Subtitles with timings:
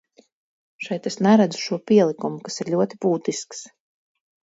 [0.85, 3.67] Šeit es neredzu šo pielikumu, kas ir ļoti būtisks.